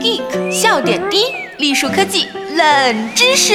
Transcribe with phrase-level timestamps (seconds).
[0.00, 3.54] Geek 笑点低，栗树科技冷知识。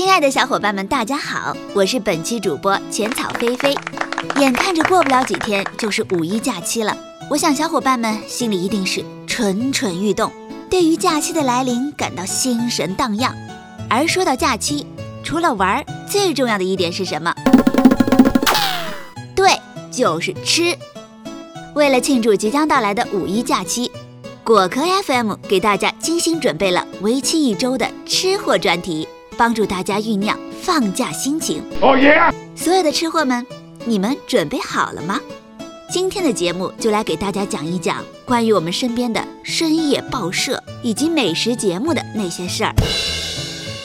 [0.00, 3.76] 亲爱的小伙伴们，大家好，我是本期主播浅草菲菲。
[4.36, 6.96] 眼看着过不了几天就是五一假期了，
[7.28, 10.32] 我想小伙伴们心里一定是蠢蠢欲动，
[10.70, 13.36] 对于假期的来临感到心神荡漾。
[13.90, 14.86] 而说到假期，
[15.22, 17.34] 除了玩，最重要的一点是什么？
[19.36, 19.52] 对，
[19.90, 20.74] 就是吃。
[21.74, 23.92] 为了庆祝即将到来的五一假期，
[24.42, 29.06] 果壳 FM 给大家精心准备了为期一周的吃货专题，
[29.40, 31.62] 帮助大家酝酿放假心情。
[31.80, 32.20] 哦耶！
[32.54, 33.46] 所有的吃货们，
[33.86, 35.18] 你们准备好了吗？
[35.90, 42.74] 今天的节目就来给大家讲一讲关于我们身边的深夜报社以及美食节目的那些事儿。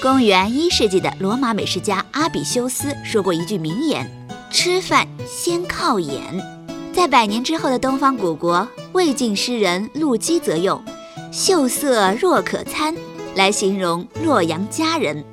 [0.02, 4.06] 公元一世纪的罗马美食家阿比修斯说过一句名言
[4.52, 6.20] ：“吃饭先靠眼。”
[6.92, 10.84] 在百年之后的东方古国，魏晋诗人陆机则用
[11.32, 12.94] “秀色若可餐”
[13.36, 15.24] 来形容洛阳佳人。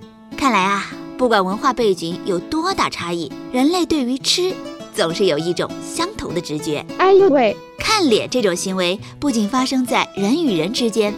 [0.42, 4.52] 看来啊，不管文化背景有多大差异，人类对于吃
[4.92, 6.84] 总是有一种相同的直觉。
[6.98, 7.56] 哎呦喂！
[7.78, 11.14] 看脸这种行为不仅发生在人与人之间，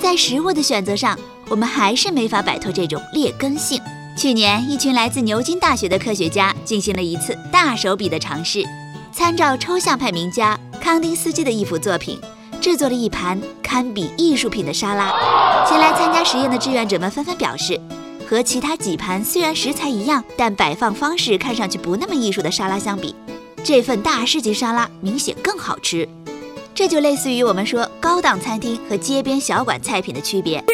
[0.00, 1.18] 在食物的选择上。
[1.50, 3.78] 我们还是没法摆脱这种劣根性。
[4.16, 8.64] 去年，一群来自牛津大学的科学家进行了一次大手笔的尝试，
[9.12, 12.18] 参照抽象派名家康丁斯基的一幅作品，
[12.58, 15.12] 制作了一盘堪比艺术品的沙拉。
[15.68, 17.78] 前来参加实验的志愿者们纷纷表示，
[18.28, 23.14] 和其他几盘虽然食材一样，但摆放方式看上去不那么艺术的沙拉相比，
[23.62, 26.08] 这份大师级沙拉明显更好吃。
[26.74, 30.64] 这就类似于我们说高档餐厅和街边小馆菜品的区别。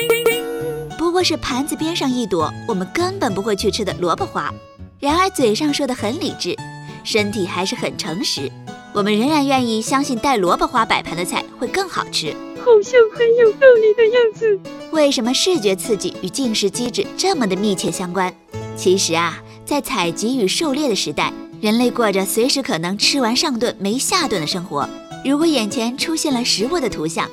[0.97, 4.53] 不过是盘子边上一朵我们根本不会去吃的萝卜花，
[5.01, 6.57] 然而嘴上说的很理智，
[7.03, 8.51] 身体还是很诚实。
[8.95, 12.33] 我们仍然愿意相信带萝卜花摆盘的菜会更好吃，
[12.65, 14.61] 好像很有道理的样子。
[14.91, 18.33] 为什么视觉刺激与进食机制这么的密切相关？
[18.77, 24.89] 其实啊，在采集与狩猎的时代，人类过着随时可能吃完上顿没下顿的生活。
[25.25, 27.29] 如果眼前出现了食物的图像，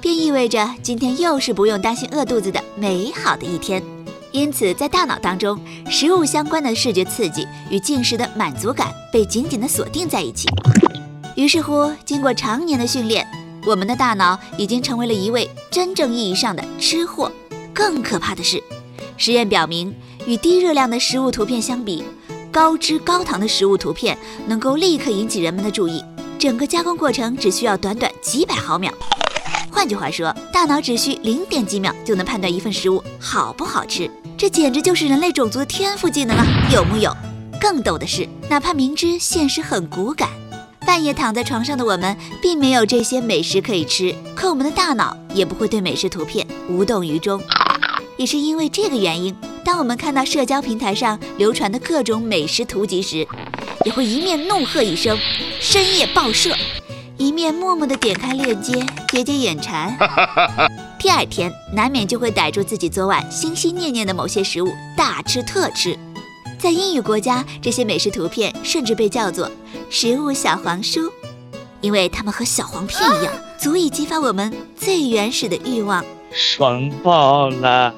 [0.00, 3.82] 便意味着今天又是不用担心饿肚子的美好的一天，
[4.32, 5.58] 因此在大脑当中，
[5.90, 10.48] 食物相关的视觉刺激与进食的满足感被紧紧地锁定在一起。
[11.34, 13.26] 于是乎，经过常年的训练，
[13.66, 17.30] 我们的大脑已经成为了一位真正意义上的吃货。
[17.74, 18.62] 更可怕的是，
[19.16, 19.92] 实验表明，
[20.24, 22.04] 与低热量的食物图片相比，
[22.52, 24.16] 高脂高糖的食物图片
[24.46, 26.02] 能够立刻引起人们的注意，
[26.38, 28.92] 整个加工过程只需要短短几百毫秒。
[29.68, 36.46] 换句话说，大脑只需零点几秒就能判断一份食物好不好吃，这简直就是人类种族的天赋技能啊！
[36.72, 37.14] 有木有？
[37.60, 40.30] 更逗的是，哪怕明知现实很骨感，
[40.86, 47.42] 半夜躺在床上的我们，并没有这些美食可以吃，可我们的大脑也不会对美食图片无动于衷。
[48.16, 53.26] 也是因为这个原因，当我们看到社交平台上流传的各种美食图集时，
[53.84, 55.18] 也会一面怒喝一声
[55.60, 56.54] “深夜报社”。
[57.18, 58.74] 一面默默地点开链接，
[59.08, 59.96] 解解眼馋。
[60.98, 65.98] 第二天难免就会逮住自己昨晚心心念念的某些食物，大吃特吃。
[66.66, 69.48] 在英语国家，这些美食图片甚至被叫做
[69.88, 71.08] “食物小黄书”，
[71.80, 76.04] 因为它们和小黄片一样，足以激发我们最原始的欲望。
[76.32, 77.94] 爽爆了！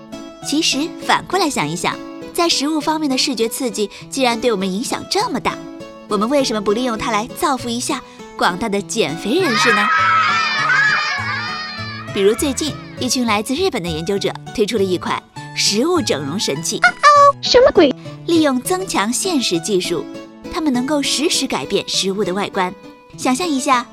[0.46, 1.96] 其实反过来想一想，
[2.34, 5.56] 在食物方面的视觉刺激既然对我们影响这么大，
[6.06, 8.02] 我们为什么不利用它来造福一下？
[8.36, 9.88] 广大的减肥人士呢？
[12.12, 15.22] 比如最近，一群来自日本的研究者推出了一款
[15.56, 16.78] 食物整容神器。
[17.40, 17.90] 什么鬼？
[18.28, 20.04] 利用增强现实技术，
[20.52, 22.72] 他们能够实时改变食物的外观。
[23.16, 23.86] 想象一下，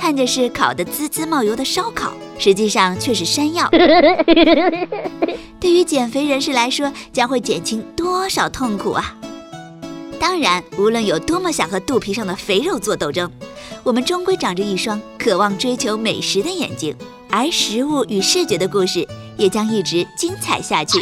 [0.00, 3.68] 看着是烤得滋滋冒油的烧烤，实际上却是山药。
[5.60, 9.14] 对于减肥人士来说，将会减轻多少痛苦啊！
[10.18, 13.30] 当然，无论有多么想和肚皮上的肥肉做斗争，
[13.82, 16.96] 我们终归长着一双渴望追求美食的眼睛，
[17.28, 19.06] 而食物与视觉的故事
[19.36, 20.98] 也将一直精彩下去。